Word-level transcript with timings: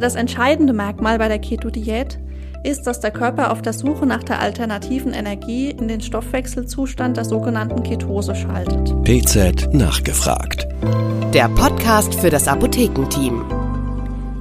Das 0.00 0.14
entscheidende 0.14 0.72
Merkmal 0.72 1.18
bei 1.18 1.26
der 1.26 1.40
Keto-Diät 1.40 2.20
ist, 2.62 2.82
dass 2.86 3.00
der 3.00 3.10
Körper 3.10 3.50
auf 3.50 3.62
der 3.62 3.72
Suche 3.72 4.06
nach 4.06 4.22
der 4.22 4.38
alternativen 4.38 5.12
Energie 5.12 5.70
in 5.70 5.88
den 5.88 6.00
Stoffwechselzustand 6.00 7.16
der 7.16 7.24
sogenannten 7.24 7.82
Ketose 7.82 8.36
schaltet. 8.36 8.94
PZ 9.02 9.74
nachgefragt. 9.74 10.68
Der 11.34 11.48
Podcast 11.48 12.14
für 12.14 12.30
das 12.30 12.46
Apothekenteam. 12.46 13.44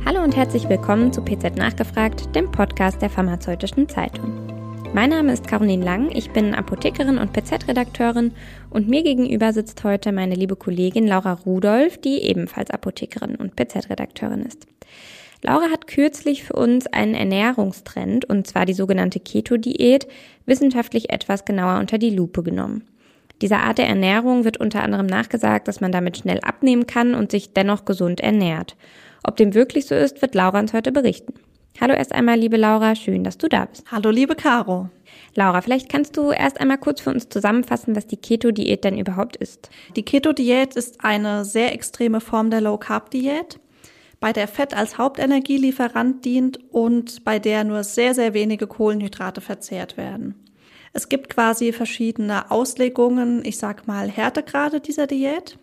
Hallo 0.05 0.21
und 0.23 0.35
herzlich 0.35 0.69
willkommen 0.69 1.11
zu 1.11 1.23
PZ 1.23 1.55
Nachgefragt, 1.55 2.35
dem 2.35 2.51
Podcast 2.51 3.01
der 3.01 3.09
Pharmazeutischen 3.09 3.89
Zeitung. 3.89 4.39
Mein 4.93 5.09
Name 5.09 5.33
ist 5.33 5.47
Caroline 5.47 5.83
Lang, 5.83 6.11
ich 6.11 6.29
bin 6.29 6.53
Apothekerin 6.53 7.17
und 7.17 7.33
PZ-Redakteurin 7.33 8.31
und 8.69 8.87
mir 8.87 9.01
gegenüber 9.01 9.51
sitzt 9.53 9.83
heute 9.83 10.11
meine 10.11 10.35
liebe 10.35 10.55
Kollegin 10.55 11.07
Laura 11.07 11.33
Rudolph, 11.33 11.97
die 11.97 12.21
ebenfalls 12.21 12.69
Apothekerin 12.69 13.35
und 13.35 13.55
PZ-Redakteurin 13.55 14.43
ist. 14.43 14.67
Laura 15.47 15.71
hat 15.71 15.87
kürzlich 15.87 16.43
für 16.43 16.55
uns 16.55 16.87
einen 16.87 17.13
Ernährungstrend, 17.13 18.25
und 18.25 18.45
zwar 18.45 18.65
die 18.65 18.73
sogenannte 18.73 19.21
Keto-Diät, 19.21 20.05
wissenschaftlich 20.45 21.09
etwas 21.09 21.45
genauer 21.45 21.79
unter 21.79 21.97
die 21.97 22.09
Lupe 22.09 22.43
genommen. 22.43 22.83
Dieser 23.41 23.59
Art 23.59 23.77
der 23.77 23.87
Ernährung 23.87 24.43
wird 24.43 24.57
unter 24.57 24.83
anderem 24.83 25.05
nachgesagt, 25.05 25.69
dass 25.69 25.79
man 25.79 25.93
damit 25.93 26.17
schnell 26.17 26.41
abnehmen 26.41 26.85
kann 26.85 27.15
und 27.15 27.31
sich 27.31 27.53
dennoch 27.53 27.85
gesund 27.85 28.19
ernährt. 28.19 28.75
Ob 29.23 29.37
dem 29.37 29.53
wirklich 29.53 29.85
so 29.85 29.95
ist, 29.95 30.21
wird 30.21 30.35
Laura 30.35 30.59
uns 30.59 30.73
heute 30.73 30.91
berichten. 30.91 31.33
Hallo 31.79 31.93
erst 31.93 32.11
einmal, 32.11 32.37
liebe 32.37 32.57
Laura, 32.57 32.93
schön, 32.95 33.23
dass 33.23 33.37
du 33.37 33.47
da 33.47 33.65
bist. 33.67 33.85
Hallo, 33.89 34.09
liebe 34.09 34.35
Caro. 34.35 34.89
Laura, 35.33 35.61
vielleicht 35.61 35.87
kannst 35.87 36.17
du 36.17 36.31
erst 36.31 36.59
einmal 36.59 36.77
kurz 36.77 36.99
für 36.99 37.11
uns 37.11 37.29
zusammenfassen, 37.29 37.95
was 37.95 38.05
die 38.05 38.17
Keto-Diät 38.17 38.83
denn 38.83 38.97
überhaupt 38.97 39.37
ist. 39.37 39.69
Die 39.95 40.03
Keto-Diät 40.03 40.75
ist 40.75 41.05
eine 41.05 41.45
sehr 41.45 41.71
extreme 41.71 42.19
Form 42.19 42.49
der 42.49 42.59
Low-Carb-Diät 42.59 43.61
bei 44.19 44.33
der 44.33 44.47
Fett 44.47 44.75
als 44.75 44.97
Hauptenergielieferant 44.97 46.25
dient 46.25 46.59
und 46.71 47.23
bei 47.23 47.39
der 47.39 47.63
nur 47.63 47.83
sehr, 47.83 48.13
sehr 48.13 48.33
wenige 48.33 48.67
Kohlenhydrate 48.67 49.41
verzehrt 49.41 49.97
werden. 49.97 50.35
Es 50.93 51.09
gibt 51.09 51.29
quasi 51.29 51.73
verschiedene 51.73 52.49
Auslegungen, 52.49 53.45
ich 53.45 53.57
sag 53.57 53.87
mal 53.87 54.09
Härtegrade 54.09 54.79
dieser 54.79 55.05
Diät. 55.05 55.57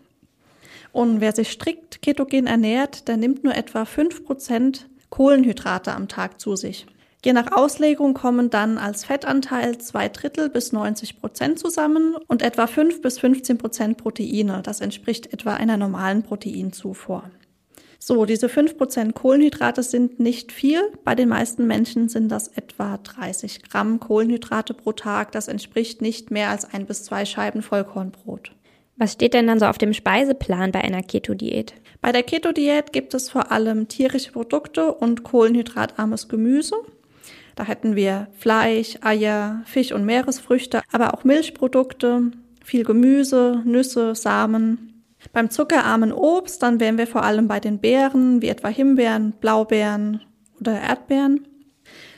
Und 0.93 1.19
wer 1.19 1.33
sich 1.33 1.51
strikt 1.51 2.01
ketogen 2.01 2.47
ernährt, 2.47 3.09
der 3.09 3.17
nimmt 3.17 3.43
nur 3.43 3.53
etwa 3.55 3.83
fünf 3.83 4.23
Prozent 4.23 4.87
Kohlenhydrate 5.09 5.93
am 5.93 6.07
Tag 6.07 6.39
zu 6.39 6.55
sich. 6.55 6.85
Je 7.25 7.33
nach 7.33 7.51
Auslegung 7.51 8.13
kommen 8.13 8.49
dann 8.49 8.77
als 8.77 9.03
Fettanteil 9.03 9.79
zwei 9.79 10.09
Drittel 10.09 10.47
bis 10.49 10.71
90 10.71 11.19
Prozent 11.19 11.57
zusammen 11.57 12.15
und 12.27 12.43
etwa 12.43 12.67
fünf 12.67 13.01
bis 13.01 13.19
15 13.19 13.57
Prozent 13.57 13.97
Proteine. 13.97 14.61
Das 14.63 14.79
entspricht 14.79 15.33
etwa 15.33 15.55
einer 15.55 15.75
normalen 15.75 16.21
Proteinzufuhr. 16.21 17.23
So, 17.99 18.25
diese 18.25 18.47
5% 18.47 19.13
Kohlenhydrate 19.13 19.83
sind 19.83 20.19
nicht 20.19 20.51
viel. 20.51 20.81
Bei 21.03 21.15
den 21.15 21.29
meisten 21.29 21.67
Menschen 21.67 22.09
sind 22.09 22.29
das 22.29 22.49
etwa 22.49 22.97
30 22.97 23.63
Gramm 23.63 23.99
Kohlenhydrate 23.99 24.73
pro 24.73 24.91
Tag. 24.91 25.31
Das 25.31 25.47
entspricht 25.47 26.01
nicht 26.01 26.31
mehr 26.31 26.49
als 26.49 26.71
ein 26.71 26.85
bis 26.85 27.03
zwei 27.03 27.25
Scheiben 27.25 27.61
Vollkornbrot. 27.61 28.51
Was 28.97 29.13
steht 29.13 29.33
denn 29.33 29.47
dann 29.47 29.59
so 29.59 29.65
auf 29.65 29.77
dem 29.77 29.93
Speiseplan 29.93 30.71
bei 30.71 30.81
einer 30.81 31.03
Keto-Diät? 31.03 31.73
Bei 32.01 32.11
der 32.11 32.23
Keto-Diät 32.23 32.93
gibt 32.93 33.13
es 33.13 33.29
vor 33.29 33.51
allem 33.51 33.87
tierische 33.87 34.31
Produkte 34.31 34.93
und 34.93 35.23
kohlenhydratarmes 35.23 36.29
Gemüse. 36.29 36.75
Da 37.55 37.65
hätten 37.65 37.95
wir 37.95 38.27
Fleisch, 38.37 38.97
Eier, 39.01 39.63
Fisch 39.65 39.91
und 39.91 40.05
Meeresfrüchte, 40.05 40.81
aber 40.91 41.13
auch 41.13 41.23
Milchprodukte, 41.23 42.31
viel 42.63 42.83
Gemüse, 42.83 43.61
Nüsse, 43.65 44.15
Samen, 44.15 44.94
beim 45.33 45.49
zuckerarmen 45.49 46.11
Obst, 46.11 46.61
dann 46.63 46.79
wären 46.79 46.97
wir 46.97 47.07
vor 47.07 47.23
allem 47.23 47.47
bei 47.47 47.59
den 47.59 47.79
Beeren, 47.79 48.41
wie 48.41 48.49
etwa 48.49 48.67
Himbeeren, 48.67 49.33
Blaubeeren 49.33 50.21
oder 50.59 50.79
Erdbeeren. 50.79 51.47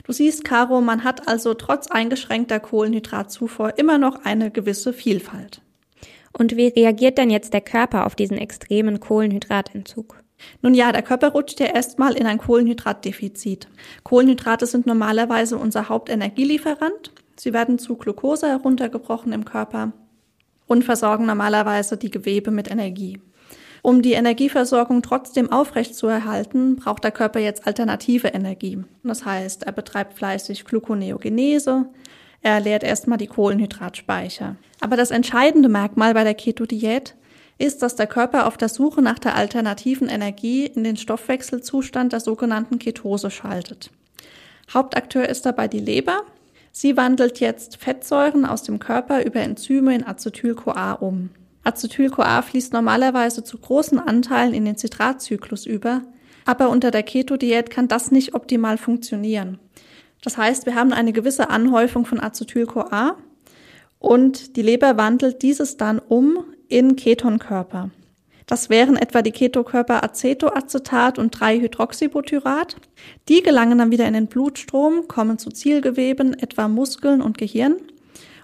Du 0.03 0.13
siehst, 0.13 0.45
Caro, 0.45 0.79
man 0.79 1.03
hat 1.03 1.27
also 1.27 1.53
trotz 1.53 1.87
eingeschränkter 1.87 2.59
Kohlenhydratzufuhr 2.59 3.77
immer 3.77 3.97
noch 3.97 4.23
eine 4.23 4.51
gewisse 4.51 4.93
Vielfalt. 4.93 5.61
Und 6.37 6.55
wie 6.55 6.67
reagiert 6.67 7.17
denn 7.17 7.29
jetzt 7.29 7.53
der 7.53 7.61
Körper 7.61 8.05
auf 8.05 8.15
diesen 8.15 8.37
extremen 8.37 8.99
Kohlenhydratentzug? 8.99 10.23
Nun 10.61 10.75
ja, 10.75 10.91
der 10.91 11.01
Körper 11.01 11.29
rutscht 11.29 11.59
ja 11.59 11.65
erstmal 11.65 12.13
in 12.13 12.27
ein 12.27 12.37
Kohlenhydratdefizit. 12.37 13.67
Kohlenhydrate 14.03 14.65
sind 14.65 14.85
normalerweise 14.85 15.57
unser 15.57 15.89
Hauptenergielieferant. 15.89 17.11
Sie 17.35 17.53
werden 17.53 17.79
zu 17.79 17.95
Glucose 17.95 18.47
heruntergebrochen 18.47 19.33
im 19.33 19.45
Körper 19.45 19.93
und 20.67 20.83
versorgen 20.83 21.25
normalerweise 21.25 21.97
die 21.97 22.11
Gewebe 22.11 22.51
mit 22.51 22.69
Energie. 22.69 23.19
Um 23.81 24.01
die 24.01 24.13
Energieversorgung 24.13 25.01
trotzdem 25.01 25.51
aufrechtzuerhalten, 25.51 26.75
braucht 26.75 27.03
der 27.03 27.11
Körper 27.11 27.39
jetzt 27.39 27.65
alternative 27.65 28.27
Energie. 28.27 28.79
Das 29.03 29.25
heißt, 29.25 29.63
er 29.63 29.71
betreibt 29.71 30.13
fleißig 30.13 30.65
Gluconeogenese, 30.65 31.85
er 32.41 32.59
leert 32.59 32.83
erstmal 32.83 33.17
die 33.17 33.27
Kohlenhydratspeicher. 33.27 34.55
Aber 34.79 34.95
das 34.95 35.11
entscheidende 35.11 35.69
Merkmal 35.69 36.13
bei 36.13 36.23
der 36.23 36.35
Keto-Diät 36.35 37.15
ist, 37.57 37.81
dass 37.81 37.95
der 37.95 38.07
Körper 38.07 38.45
auf 38.45 38.57
der 38.57 38.69
Suche 38.69 39.01
nach 39.01 39.19
der 39.19 39.35
alternativen 39.35 40.07
Energie 40.07 40.65
in 40.65 40.83
den 40.83 40.97
Stoffwechselzustand 40.97 42.13
der 42.13 42.19
sogenannten 42.19 42.77
Ketose 42.77 43.31
schaltet. 43.31 43.91
Hauptakteur 44.73 45.27
ist 45.27 45.45
dabei 45.45 45.67
die 45.67 45.79
Leber, 45.79 46.21
Sie 46.79 46.95
wandelt 46.95 47.39
jetzt 47.39 47.77
Fettsäuren 47.77 48.45
aus 48.45 48.61
dem 48.61 48.77
Körper 48.77 49.25
über 49.25 49.39
Enzyme 49.39 49.95
in 49.95 50.05
Acetyl-CoA 50.05 50.91
um. 50.93 51.31
Acetyl-CoA 51.63 52.43
fließt 52.43 52.71
normalerweise 52.71 53.43
zu 53.43 53.57
großen 53.57 53.97
Anteilen 53.97 54.53
in 54.53 54.63
den 54.63 54.77
Zitratzyklus 54.77 55.65
über, 55.65 56.03
aber 56.45 56.69
unter 56.69 56.91
der 56.91 57.01
Keto-Diät 57.01 57.71
kann 57.71 57.87
das 57.87 58.11
nicht 58.11 58.35
optimal 58.35 58.77
funktionieren. 58.77 59.57
Das 60.21 60.37
heißt, 60.37 60.67
wir 60.67 60.75
haben 60.75 60.93
eine 60.93 61.13
gewisse 61.13 61.49
Anhäufung 61.49 62.05
von 62.05 62.19
Acetyl-CoA 62.19 63.17
und 63.97 64.55
die 64.55 64.61
Leber 64.61 64.97
wandelt 64.97 65.41
dieses 65.41 65.77
dann 65.77 65.97
um 65.97 66.45
in 66.67 66.95
Ketonkörper. 66.95 67.89
Das 68.47 68.69
wären 68.69 68.95
etwa 68.95 69.21
die 69.21 69.33
Ketokörper 69.33 70.03
Acetoacetat 70.03 71.19
und 71.19 71.37
3-Hydroxybutyrat. 71.37 72.77
Die 73.27 73.43
gelangen 73.43 73.77
dann 73.77 73.91
wieder 73.91 74.07
in 74.07 74.13
den 74.13 74.27
Blutstrom, 74.27 75.09
kommen 75.09 75.37
zu 75.37 75.49
Zielgeweben, 75.51 76.33
etwa 76.33 76.69
Muskeln 76.69 77.21
und 77.21 77.37
Gehirn 77.37 77.75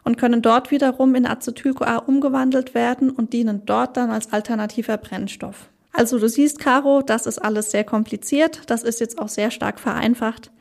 und 0.03 0.17
können 0.17 0.41
dort 0.41 0.71
wiederum 0.71 1.15
in 1.15 1.25
Acetyl-CoA 1.25 1.99
umgewandelt 1.99 2.75
werden 2.75 3.09
und 3.09 3.31
dienen 3.31 3.65
dort 3.65 3.95
dann 3.95 4.11
als 4.11 4.33
alternativer 4.33 4.97
Brennstoff. 4.97 5.69
Also 5.93 6.19
du 6.19 6.27
siehst, 6.27 6.59
Caro, 6.59 7.01
das 7.01 7.25
ist 7.25 7.39
alles 7.39 7.71
sehr 7.71 7.85
kompliziert, 7.85 8.61
das 8.67 8.83
ist 8.83 8.99
jetzt 8.99 9.19
auch 9.19 9.29
sehr 9.29 9.51
stark 9.51 9.79
vereinfacht, 9.79 10.51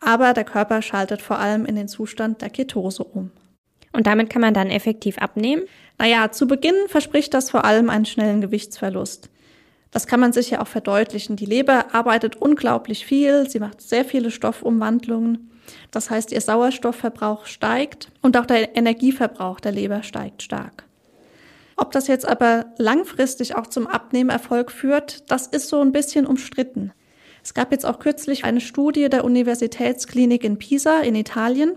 aber 0.00 0.34
der 0.34 0.44
Körper 0.44 0.82
schaltet 0.82 1.20
vor 1.20 1.40
allem 1.40 1.64
in 1.66 1.74
den 1.74 1.88
Zustand 1.88 2.42
der 2.42 2.50
Ketose 2.50 3.02
um. 3.02 3.32
Und 3.94 4.06
damit 4.06 4.28
kann 4.28 4.42
man 4.42 4.52
dann 4.52 4.70
effektiv 4.70 5.18
abnehmen? 5.18 5.62
Naja, 5.98 6.32
zu 6.32 6.46
Beginn 6.46 6.74
verspricht 6.88 7.32
das 7.32 7.50
vor 7.50 7.64
allem 7.64 7.88
einen 7.88 8.04
schnellen 8.04 8.40
Gewichtsverlust. 8.40 9.30
Das 9.92 10.08
kann 10.08 10.18
man 10.18 10.32
sich 10.32 10.50
ja 10.50 10.60
auch 10.60 10.66
verdeutlichen. 10.66 11.36
Die 11.36 11.46
Leber 11.46 11.94
arbeitet 11.94 12.34
unglaublich 12.34 13.06
viel, 13.06 13.48
sie 13.48 13.60
macht 13.60 13.80
sehr 13.80 14.04
viele 14.04 14.32
Stoffumwandlungen. 14.32 15.52
Das 15.92 16.10
heißt, 16.10 16.32
ihr 16.32 16.40
Sauerstoffverbrauch 16.40 17.46
steigt 17.46 18.10
und 18.20 18.36
auch 18.36 18.46
der 18.46 18.76
Energieverbrauch 18.76 19.60
der 19.60 19.70
Leber 19.70 20.02
steigt 20.02 20.42
stark. 20.42 20.84
Ob 21.76 21.92
das 21.92 22.08
jetzt 22.08 22.26
aber 22.26 22.66
langfristig 22.78 23.54
auch 23.54 23.68
zum 23.68 23.86
Abnehmerfolg 23.86 24.72
führt, 24.72 25.30
das 25.30 25.46
ist 25.46 25.68
so 25.68 25.80
ein 25.80 25.92
bisschen 25.92 26.26
umstritten. 26.26 26.92
Es 27.44 27.54
gab 27.54 27.70
jetzt 27.70 27.86
auch 27.86 28.00
kürzlich 28.00 28.44
eine 28.44 28.60
Studie 28.60 29.08
der 29.08 29.24
Universitätsklinik 29.24 30.42
in 30.42 30.58
Pisa 30.58 31.00
in 31.00 31.14
Italien. 31.14 31.76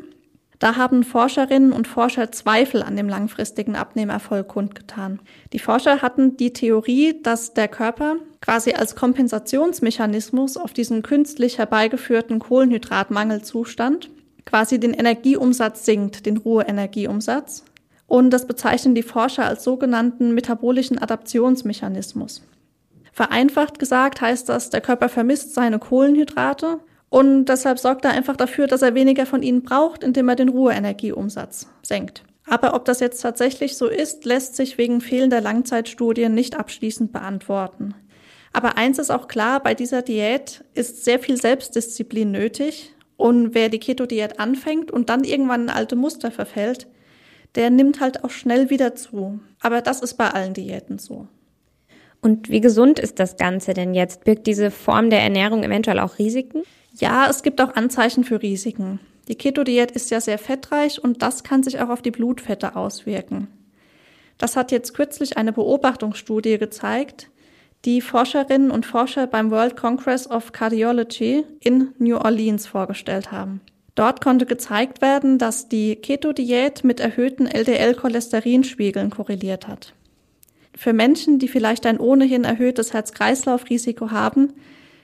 Da 0.59 0.75
haben 0.75 1.03
Forscherinnen 1.03 1.71
und 1.71 1.87
Forscher 1.87 2.31
Zweifel 2.31 2.81
an 2.81 2.95
dem 2.95 3.07
langfristigen 3.07 3.75
Abnehmerfolg 3.75 4.47
kundgetan. 4.47 5.19
Die 5.53 5.59
Forscher 5.59 6.01
hatten 6.01 6.35
die 6.37 6.51
Theorie, 6.53 7.21
dass 7.21 7.53
der 7.53 7.67
Körper 7.67 8.15
quasi 8.41 8.73
als 8.73 8.95
Kompensationsmechanismus 8.95 10.57
auf 10.57 10.73
diesen 10.73 11.03
künstlich 11.03 11.59
herbeigeführten 11.59 12.39
Kohlenhydratmangelzustand 12.39 14.09
quasi 14.45 14.79
den 14.79 14.93
Energieumsatz 14.93 15.85
sinkt, 15.85 16.25
den 16.25 16.37
Ruheenergieumsatz. 16.37 17.65
Und 18.07 18.31
das 18.31 18.47
bezeichnen 18.47 18.95
die 18.95 19.03
Forscher 19.03 19.45
als 19.45 19.63
sogenannten 19.63 20.33
metabolischen 20.33 20.97
Adaptionsmechanismus. 20.97 22.41
Vereinfacht 23.11 23.77
gesagt 23.77 24.21
heißt 24.21 24.47
das, 24.47 24.69
der 24.69 24.79
Körper 24.81 25.09
vermisst 25.09 25.53
seine 25.53 25.79
Kohlenhydrate 25.79 26.79
und 27.09 27.45
deshalb 27.45 27.79
sorgt 27.79 28.05
er 28.05 28.11
einfach 28.11 28.35
dafür, 28.35 28.67
dass 28.67 28.81
er 28.81 28.95
weniger 28.95 29.25
von 29.25 29.41
ihnen 29.41 29.63
braucht, 29.63 30.03
indem 30.03 30.27
er 30.29 30.35
den 30.35 30.49
Ruheenergieumsatz 30.49 31.67
senkt. 31.81 32.23
Aber 32.45 32.73
ob 32.73 32.85
das 32.85 32.99
jetzt 32.99 33.21
tatsächlich 33.21 33.77
so 33.77 33.87
ist, 33.87 34.25
lässt 34.25 34.55
sich 34.55 34.77
wegen 34.77 35.01
fehlender 35.01 35.41
Langzeitstudien 35.41 36.33
nicht 36.33 36.57
abschließend 36.57 37.11
beantworten. 37.11 37.93
Aber 38.53 38.77
eins 38.77 38.99
ist 38.99 39.11
auch 39.11 39.27
klar, 39.27 39.61
bei 39.61 39.73
dieser 39.73 40.01
Diät 40.01 40.63
ist 40.73 41.03
sehr 41.03 41.19
viel 41.19 41.39
Selbstdisziplin 41.39 42.31
nötig. 42.31 42.93
Und 43.17 43.53
wer 43.53 43.69
die 43.69 43.79
Keto-Diät 43.79 44.39
anfängt 44.39 44.91
und 44.91 45.09
dann 45.09 45.23
irgendwann 45.23 45.63
in 45.63 45.69
alte 45.69 45.95
Muster 45.95 46.31
verfällt, 46.31 46.87
der 47.55 47.69
nimmt 47.69 47.99
halt 47.99 48.23
auch 48.23 48.29
schnell 48.29 48.69
wieder 48.69 48.95
zu. 48.95 49.39
Aber 49.59 49.81
das 49.81 50.01
ist 50.01 50.15
bei 50.15 50.29
allen 50.29 50.53
Diäten 50.53 50.99
so. 50.99 51.27
Und 52.21 52.49
wie 52.49 52.61
gesund 52.61 52.99
ist 52.99 53.19
das 53.19 53.37
Ganze 53.37 53.73
denn 53.73 53.93
jetzt? 53.93 54.23
Birgt 54.23 54.47
diese 54.47 54.71
Form 54.71 55.09
der 55.09 55.21
Ernährung 55.21 55.63
eventuell 55.63 55.99
auch 55.99 56.17
Risiken? 56.19 56.63
Ja, 56.99 57.27
es 57.29 57.43
gibt 57.43 57.61
auch 57.61 57.75
Anzeichen 57.75 58.23
für 58.23 58.41
Risiken. 58.41 58.99
Die 59.27 59.35
Keto-Diät 59.35 59.91
ist 59.91 60.09
ja 60.09 60.21
sehr 60.21 60.37
fettreich 60.37 61.03
und 61.03 61.21
das 61.21 61.43
kann 61.43 61.63
sich 61.63 61.79
auch 61.79 61.89
auf 61.89 62.01
die 62.01 62.11
Blutfette 62.11 62.75
auswirken. 62.75 63.47
Das 64.37 64.55
hat 64.55 64.71
jetzt 64.71 64.93
kürzlich 64.93 65.37
eine 65.37 65.51
Beobachtungsstudie 65.51 66.57
gezeigt, 66.57 67.29
die 67.85 68.01
Forscherinnen 68.01 68.71
und 68.71 68.85
Forscher 68.85 69.27
beim 69.27 69.51
World 69.51 69.75
Congress 69.75 70.29
of 70.29 70.51
Cardiology 70.51 71.43
in 71.59 71.89
New 71.97 72.17
Orleans 72.17 72.67
vorgestellt 72.67 73.31
haben. 73.31 73.61
Dort 73.95 74.21
konnte 74.21 74.45
gezeigt 74.45 75.01
werden, 75.01 75.39
dass 75.39 75.69
die 75.69 75.95
Keto-Diät 75.95 76.83
mit 76.83 76.99
erhöhten 76.99 77.47
LDL-Cholesterinspiegeln 77.47 79.09
korreliert 79.09 79.67
hat. 79.67 79.93
Für 80.75 80.93
Menschen, 80.93 81.39
die 81.39 81.47
vielleicht 81.47 81.87
ein 81.87 81.99
ohnehin 81.99 82.43
erhöhtes 82.43 82.93
Herz-Kreislauf-Risiko 82.93 84.11
haben, 84.11 84.53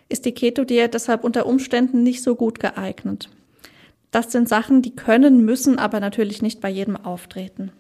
ist 0.10 0.26
die 0.26 0.34
Keto-Diät 0.34 0.94
deshalb 0.94 1.24
unter 1.24 1.46
Umständen 1.46 2.04
nicht 2.04 2.24
so 2.24 2.36
gut 2.36 2.60
geeignet. 2.60 3.30
Das 4.12 4.32
sind 4.32 4.48
Sachen, 4.48 4.82
die 4.82 4.96
können, 4.96 5.44
müssen 5.44 5.80
aber 5.80 6.00
natürlich 6.00 6.42
nicht 6.42 6.62
bei 6.62 6.70
jedem 6.70 6.96
auftreten. 6.96 7.72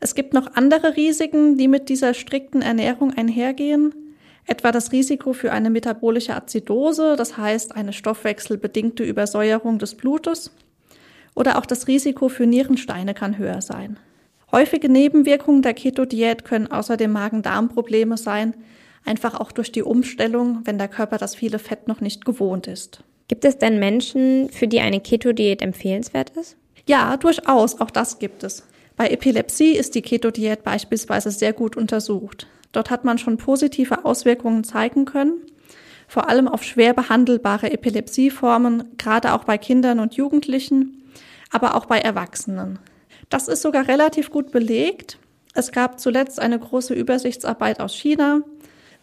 Es 0.00 0.14
gibt 0.14 0.32
noch 0.32 0.54
andere 0.54 0.96
Risiken, 0.96 1.58
die 1.58 1.68
mit 1.68 1.88
dieser 1.88 2.14
strikten 2.14 2.62
Ernährung 2.62 3.12
einhergehen, 3.12 3.94
etwa 4.46 4.72
das 4.72 4.92
Risiko 4.92 5.32
für 5.32 5.52
eine 5.52 5.70
metabolische 5.70 6.34
Azidose, 6.34 7.14
das 7.16 7.36
heißt 7.36 7.76
eine 7.76 7.92
stoffwechselbedingte 7.92 9.04
Übersäuerung 9.04 9.78
des 9.78 9.94
Blutes, 9.94 10.50
oder 11.34 11.58
auch 11.58 11.66
das 11.66 11.88
Risiko 11.88 12.28
für 12.28 12.46
Nierensteine 12.46 13.14
kann 13.14 13.38
höher 13.38 13.60
sein. 13.60 13.98
Häufige 14.50 14.88
Nebenwirkungen 14.88 15.62
der 15.62 15.74
Keto-Diät 15.74 16.44
können 16.44 16.70
außerdem 16.70 17.10
Magen-Darm-Probleme 17.10 18.16
sein, 18.16 18.54
einfach 19.04 19.38
auch 19.38 19.52
durch 19.52 19.72
die 19.72 19.82
Umstellung, 19.82 20.60
wenn 20.64 20.78
der 20.78 20.88
Körper 20.88 21.18
das 21.18 21.34
viele 21.34 21.58
Fett 21.58 21.88
noch 21.88 22.00
nicht 22.00 22.24
gewohnt 22.24 22.66
ist. 22.66 23.02
Gibt 23.28 23.44
es 23.44 23.58
denn 23.58 23.78
Menschen, 23.78 24.50
für 24.50 24.68
die 24.68 24.80
eine 24.80 25.00
Keto-Diät 25.00 25.62
empfehlenswert 25.62 26.30
ist? 26.30 26.56
Ja, 26.86 27.16
durchaus, 27.16 27.80
auch 27.80 27.90
das 27.90 28.18
gibt 28.18 28.44
es. 28.44 28.66
Bei 28.96 29.08
Epilepsie 29.08 29.72
ist 29.72 29.94
die 29.94 30.02
Keto-Diät 30.02 30.62
beispielsweise 30.64 31.30
sehr 31.30 31.52
gut 31.52 31.76
untersucht. 31.76 32.46
Dort 32.72 32.90
hat 32.90 33.04
man 33.04 33.18
schon 33.18 33.36
positive 33.36 34.04
Auswirkungen 34.04 34.64
zeigen 34.64 35.04
können, 35.04 35.40
vor 36.08 36.28
allem 36.28 36.48
auf 36.48 36.62
schwer 36.62 36.94
behandelbare 36.94 37.70
Epilepsieformen, 37.70 38.96
gerade 38.98 39.32
auch 39.32 39.44
bei 39.44 39.58
Kindern 39.58 39.98
und 39.98 40.14
Jugendlichen, 40.14 41.02
aber 41.50 41.74
auch 41.74 41.86
bei 41.86 41.98
Erwachsenen. 41.98 42.78
Das 43.28 43.48
ist 43.48 43.62
sogar 43.62 43.88
relativ 43.88 44.30
gut 44.30 44.52
belegt. 44.52 45.18
Es 45.54 45.72
gab 45.72 46.00
zuletzt 46.00 46.40
eine 46.40 46.58
große 46.58 46.94
Übersichtsarbeit 46.94 47.80
aus 47.80 47.94
China. 47.94 48.42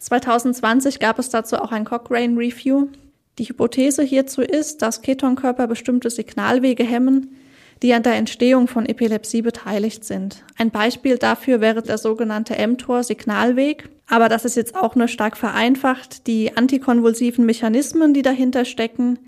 2020 0.00 0.98
gab 0.98 1.18
es 1.18 1.28
dazu 1.28 1.56
auch 1.56 1.72
ein 1.72 1.84
Cochrane 1.84 2.36
Review. 2.36 2.88
Die 3.38 3.44
Hypothese 3.44 4.02
hierzu 4.02 4.42
ist, 4.42 4.82
dass 4.82 5.02
Ketonkörper 5.02 5.66
bestimmte 5.66 6.10
Signalwege 6.10 6.84
hemmen, 6.84 7.36
die 7.82 7.94
an 7.94 8.02
der 8.02 8.16
Entstehung 8.16 8.66
von 8.66 8.86
Epilepsie 8.86 9.42
beteiligt 9.42 10.04
sind. 10.04 10.42
Ein 10.58 10.70
Beispiel 10.70 11.16
dafür 11.16 11.60
wäre 11.60 11.82
der 11.82 11.98
sogenannte 11.98 12.54
mTOR-Signalweg. 12.66 13.88
Aber 14.06 14.28
das 14.28 14.44
ist 14.44 14.56
jetzt 14.56 14.74
auch 14.74 14.96
nur 14.96 15.08
stark 15.08 15.36
vereinfacht. 15.36 16.26
Die 16.26 16.56
antikonvulsiven 16.56 17.46
Mechanismen, 17.46 18.12
die 18.12 18.22
dahinter 18.22 18.64
stecken, 18.64 19.18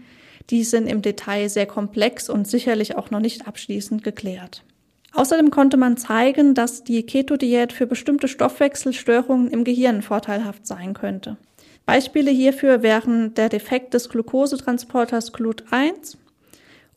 die 0.50 0.64
sind 0.64 0.86
im 0.86 1.02
Detail 1.02 1.48
sehr 1.48 1.66
komplex 1.66 2.28
und 2.28 2.48
sicherlich 2.48 2.96
auch 2.96 3.10
noch 3.10 3.20
nicht 3.20 3.46
abschließend 3.46 4.02
geklärt. 4.02 4.64
Außerdem 5.14 5.50
konnte 5.50 5.76
man 5.76 5.96
zeigen, 5.96 6.54
dass 6.54 6.84
die 6.84 7.04
Keto-Diät 7.04 7.72
für 7.72 7.86
bestimmte 7.86 8.28
Stoffwechselstörungen 8.28 9.48
im 9.50 9.64
Gehirn 9.64 10.02
vorteilhaft 10.02 10.66
sein 10.66 10.94
könnte. 10.94 11.36
Beispiele 11.84 12.30
hierfür 12.30 12.82
wären 12.82 13.34
der 13.34 13.48
Defekt 13.48 13.92
des 13.94 14.08
Glukosetransporters 14.08 15.34
GLUT1 15.34 16.16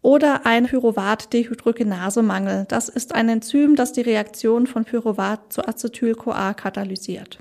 oder 0.01 0.45
ein 0.45 0.67
Pyruvat-Dehydrogenasemangel. 0.67 2.65
Das 2.69 2.89
ist 2.89 3.13
ein 3.15 3.27
Enzym, 3.27 3.75
das 3.75 3.91
die 3.91 4.01
Reaktion 4.01 4.67
von 4.67 4.85
Pyruvat 4.85 5.51
zu 5.51 5.67
Acetyl-CoA 5.67 6.53
katalysiert. 6.53 7.39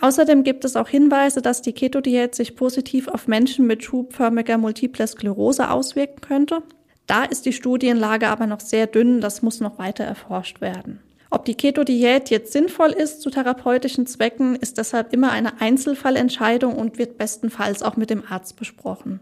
Außerdem 0.00 0.44
gibt 0.44 0.64
es 0.64 0.76
auch 0.76 0.88
Hinweise, 0.88 1.42
dass 1.42 1.60
die 1.60 1.72
Keto-Diät 1.72 2.34
sich 2.34 2.56
positiv 2.56 3.08
auf 3.08 3.28
Menschen 3.28 3.66
mit 3.66 3.84
schubförmiger 3.84 4.56
Multiple 4.56 5.06
Sklerose 5.06 5.68
auswirken 5.68 6.20
könnte. 6.22 6.62
Da 7.10 7.24
ist 7.24 7.44
die 7.44 7.52
Studienlage 7.52 8.28
aber 8.28 8.46
noch 8.46 8.60
sehr 8.60 8.86
dünn, 8.86 9.20
das 9.20 9.42
muss 9.42 9.58
noch 9.58 9.80
weiter 9.80 10.04
erforscht 10.04 10.60
werden. 10.60 11.00
Ob 11.28 11.44
die 11.44 11.56
Keto-Diät 11.56 12.30
jetzt 12.30 12.52
sinnvoll 12.52 12.90
ist 12.90 13.20
zu 13.20 13.30
therapeutischen 13.30 14.06
Zwecken, 14.06 14.54
ist 14.54 14.78
deshalb 14.78 15.12
immer 15.12 15.32
eine 15.32 15.60
Einzelfallentscheidung 15.60 16.76
und 16.76 16.98
wird 16.98 17.18
bestenfalls 17.18 17.82
auch 17.82 17.96
mit 17.96 18.10
dem 18.10 18.22
Arzt 18.30 18.54
besprochen. 18.54 19.18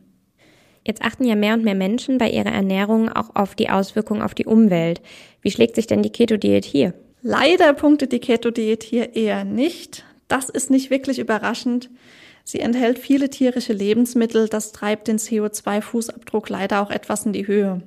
Jetzt 0.87 1.01
achten 1.01 1.25
ja 1.25 1.35
mehr 1.35 1.55
und 1.55 1.65
mehr 1.65 1.75
Menschen 1.75 2.19
bei 2.19 2.29
ihrer 2.29 2.53
Ernährung 2.53 3.09
auch 3.09 3.35
auf 3.35 3.55
die 3.55 3.71
Auswirkungen 3.71 4.21
auf 4.21 4.35
die 4.35 4.45
Umwelt. 4.45 5.01
Wie 5.41 5.51
schlägt 5.51 5.75
sich 5.75 5.87
denn 5.87 6.03
die 6.03 6.13
Keto-Diät 6.13 6.67
hier? 6.67 6.93
Leider 7.23 7.73
punktet 7.73 8.13
die 8.13 8.21
Keto-Diät 8.21 8.83
hier 8.83 9.17
eher 9.17 9.45
nicht. 9.45 10.05
Das 10.29 10.51
ist 10.51 10.69
nicht 10.71 10.91
wirklich 10.91 11.19
überraschend. 11.19 11.89
Sie 12.51 12.61
enthält 12.61 12.99
viele 12.99 13.29
tierische 13.29 13.75
Lebensmittel, 13.75 14.49
das 14.49 14.73
treibt 14.73 15.07
den 15.07 15.19
CO2-Fußabdruck 15.19 16.49
leider 16.49 16.81
auch 16.81 16.91
etwas 16.91 17.27
in 17.27 17.35
die 17.35 17.47
Höhe. 17.47 17.83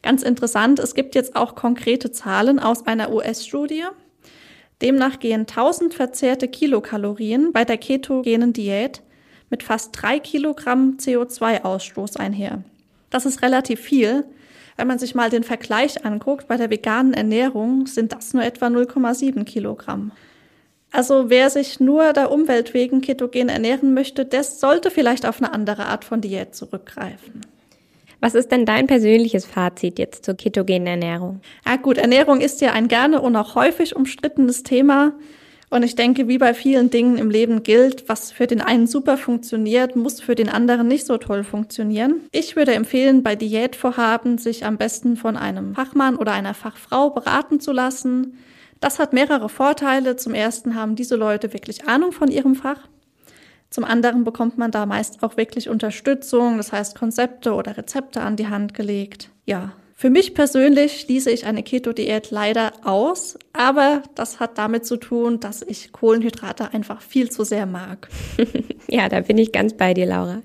Ganz 0.00 0.22
interessant, 0.22 0.78
es 0.78 0.94
gibt 0.94 1.14
jetzt 1.14 1.36
auch 1.36 1.54
konkrete 1.56 2.10
Zahlen 2.10 2.58
aus 2.58 2.86
einer 2.86 3.12
US-Studie. 3.12 3.84
Demnach 4.80 5.18
gehen 5.18 5.42
1000 5.42 5.92
verzehrte 5.92 6.48
Kilokalorien 6.48 7.52
bei 7.52 7.66
der 7.66 7.76
ketogenen 7.76 8.54
Diät 8.54 9.02
mit 9.50 9.62
fast 9.62 9.90
drei 9.92 10.18
Kilogramm 10.18 10.96
CO2-Ausstoß 10.98 12.16
einher. 12.16 12.64
Das 13.10 13.26
ist 13.26 13.42
relativ 13.42 13.78
viel. 13.78 14.24
Wenn 14.78 14.88
man 14.88 14.98
sich 14.98 15.14
mal 15.14 15.28
den 15.28 15.44
Vergleich 15.44 16.02
anguckt, 16.06 16.48
bei 16.48 16.56
der 16.56 16.70
veganen 16.70 17.12
Ernährung 17.12 17.86
sind 17.86 18.12
das 18.12 18.32
nur 18.32 18.42
etwa 18.42 18.68
0,7 18.68 19.44
Kilogramm. 19.44 20.12
Also 20.92 21.30
wer 21.30 21.48
sich 21.48 21.80
nur 21.80 22.12
der 22.12 22.30
Umwelt 22.30 22.74
wegen 22.74 23.00
ketogen 23.00 23.48
ernähren 23.48 23.94
möchte, 23.94 24.26
der 24.26 24.44
sollte 24.44 24.90
vielleicht 24.90 25.26
auf 25.26 25.42
eine 25.42 25.52
andere 25.52 25.86
Art 25.86 26.04
von 26.04 26.20
Diät 26.20 26.54
zurückgreifen. 26.54 27.40
Was 28.20 28.36
ist 28.36 28.52
denn 28.52 28.66
dein 28.66 28.86
persönliches 28.86 29.46
Fazit 29.46 29.98
jetzt 29.98 30.24
zur 30.24 30.34
ketogenen 30.34 30.86
Ernährung? 30.86 31.40
Ja 31.66 31.76
gut, 31.76 31.98
Ernährung 31.98 32.40
ist 32.40 32.60
ja 32.60 32.72
ein 32.72 32.86
gerne 32.86 33.20
und 33.20 33.34
auch 33.34 33.56
häufig 33.56 33.96
umstrittenes 33.96 34.62
Thema. 34.62 35.14
Und 35.70 35.82
ich 35.82 35.96
denke, 35.96 36.28
wie 36.28 36.36
bei 36.36 36.52
vielen 36.52 36.90
Dingen 36.90 37.16
im 37.16 37.30
Leben 37.30 37.62
gilt, 37.62 38.08
was 38.08 38.30
für 38.30 38.46
den 38.46 38.60
einen 38.60 38.86
super 38.86 39.16
funktioniert, 39.16 39.96
muss 39.96 40.20
für 40.20 40.34
den 40.34 40.50
anderen 40.50 40.86
nicht 40.86 41.06
so 41.06 41.16
toll 41.16 41.44
funktionieren. 41.44 42.20
Ich 42.30 42.54
würde 42.56 42.74
empfehlen, 42.74 43.22
bei 43.22 43.36
Diätvorhaben 43.36 44.36
sich 44.36 44.66
am 44.66 44.76
besten 44.76 45.16
von 45.16 45.38
einem 45.38 45.74
Fachmann 45.74 46.16
oder 46.16 46.32
einer 46.32 46.52
Fachfrau 46.52 47.08
beraten 47.08 47.58
zu 47.58 47.72
lassen. 47.72 48.38
Das 48.82 48.98
hat 48.98 49.12
mehrere 49.12 49.48
Vorteile. 49.48 50.16
Zum 50.16 50.34
ersten 50.34 50.74
haben 50.74 50.96
diese 50.96 51.14
Leute 51.14 51.52
wirklich 51.52 51.86
Ahnung 51.86 52.10
von 52.10 52.28
ihrem 52.28 52.56
Fach. 52.56 52.88
Zum 53.70 53.84
anderen 53.84 54.24
bekommt 54.24 54.58
man 54.58 54.72
da 54.72 54.86
meist 54.86 55.22
auch 55.22 55.36
wirklich 55.36 55.68
Unterstützung, 55.68 56.56
das 56.56 56.72
heißt 56.72 56.98
Konzepte 56.98 57.54
oder 57.54 57.76
Rezepte 57.76 58.20
an 58.20 58.34
die 58.34 58.48
Hand 58.48 58.74
gelegt. 58.74 59.30
Ja, 59.46 59.72
für 59.94 60.10
mich 60.10 60.34
persönlich 60.34 61.00
schließe 61.00 61.30
ich 61.30 61.46
eine 61.46 61.62
Keto-Diät 61.62 62.32
leider 62.32 62.72
aus, 62.82 63.38
aber 63.52 64.02
das 64.16 64.40
hat 64.40 64.58
damit 64.58 64.84
zu 64.84 64.96
tun, 64.96 65.38
dass 65.38 65.62
ich 65.62 65.92
Kohlenhydrate 65.92 66.74
einfach 66.74 67.02
viel 67.02 67.30
zu 67.30 67.44
sehr 67.44 67.66
mag. 67.66 68.08
ja, 68.88 69.08
da 69.08 69.20
bin 69.20 69.38
ich 69.38 69.52
ganz 69.52 69.74
bei 69.74 69.94
dir, 69.94 70.06
Laura. 70.06 70.42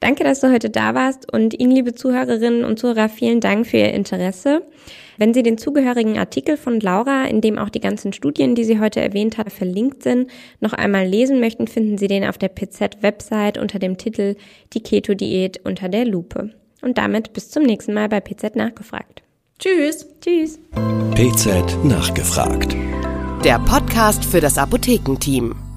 Danke, 0.00 0.24
dass 0.24 0.40
du 0.40 0.52
heute 0.52 0.68
da 0.68 0.94
warst 0.94 1.32
und 1.32 1.58
Ihnen, 1.58 1.72
liebe 1.72 1.94
Zuhörerinnen 1.94 2.64
und 2.64 2.78
Zuhörer, 2.78 3.08
vielen 3.08 3.40
Dank 3.40 3.66
für 3.66 3.78
Ihr 3.78 3.94
Interesse. 3.94 4.62
Wenn 5.18 5.34
Sie 5.34 5.42
den 5.42 5.58
zugehörigen 5.58 6.16
Artikel 6.16 6.56
von 6.56 6.78
Laura, 6.78 7.24
in 7.24 7.40
dem 7.40 7.58
auch 7.58 7.70
die 7.70 7.80
ganzen 7.80 8.12
Studien, 8.12 8.54
die 8.54 8.62
sie 8.62 8.78
heute 8.78 9.00
erwähnt 9.00 9.36
hat, 9.36 9.52
verlinkt 9.52 10.04
sind, 10.04 10.30
noch 10.60 10.72
einmal 10.72 11.06
lesen 11.06 11.40
möchten, 11.40 11.66
finden 11.66 11.98
Sie 11.98 12.06
den 12.06 12.24
auf 12.24 12.38
der 12.38 12.48
PZ-Website 12.48 13.58
unter 13.58 13.80
dem 13.80 13.98
Titel 13.98 14.36
Die 14.72 14.80
Keto-Diät 14.80 15.60
unter 15.64 15.88
der 15.88 16.04
Lupe. 16.04 16.52
Und 16.82 16.98
damit 16.98 17.32
bis 17.32 17.50
zum 17.50 17.64
nächsten 17.64 17.94
Mal 17.94 18.08
bei 18.08 18.20
PZ 18.20 18.54
Nachgefragt. 18.54 19.22
Tschüss. 19.58 20.06
Tschüss. 20.20 20.60
PZ 21.16 21.84
Nachgefragt. 21.84 22.76
Der 23.44 23.58
Podcast 23.58 24.24
für 24.24 24.40
das 24.40 24.56
Apothekenteam. 24.56 25.67